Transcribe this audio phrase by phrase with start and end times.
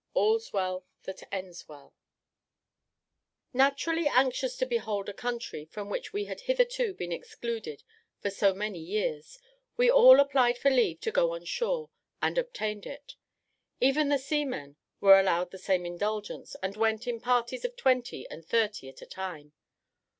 [0.15, 1.93] "All's Well that Ends Well."
[3.53, 7.83] Naturally anxious to behold a country from which we had hitherto been excluded
[8.19, 9.37] for so many years,
[9.77, 13.13] we all applied for leave to go on shore, and obtained it.
[13.79, 18.43] Even the seamen were allowed the same indulgence, and went in parties of twenty and
[18.43, 19.53] thirty at a time.